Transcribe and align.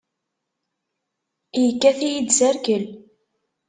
Yekkat-iyi-d 1.63 2.29
s 2.37 2.39
rrkel! 2.55 2.83